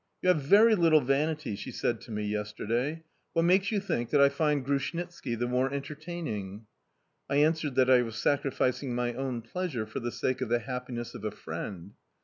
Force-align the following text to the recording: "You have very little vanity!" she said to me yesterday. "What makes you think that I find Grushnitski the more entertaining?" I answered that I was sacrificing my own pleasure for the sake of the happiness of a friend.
"You 0.23 0.29
have 0.29 0.41
very 0.41 0.73
little 0.73 1.01
vanity!" 1.01 1.55
she 1.55 1.69
said 1.71 2.01
to 2.01 2.11
me 2.11 2.23
yesterday. 2.23 3.03
"What 3.33 3.43
makes 3.45 3.71
you 3.71 3.79
think 3.79 4.09
that 4.09 4.19
I 4.19 4.29
find 4.29 4.65
Grushnitski 4.65 5.35
the 5.37 5.45
more 5.45 5.71
entertaining?" 5.71 6.65
I 7.29 7.35
answered 7.35 7.75
that 7.75 7.87
I 7.87 8.01
was 8.01 8.15
sacrificing 8.17 8.95
my 8.95 9.13
own 9.13 9.43
pleasure 9.43 9.85
for 9.85 9.99
the 9.99 10.11
sake 10.11 10.41
of 10.41 10.49
the 10.49 10.57
happiness 10.57 11.13
of 11.13 11.23
a 11.23 11.29
friend. 11.29 11.91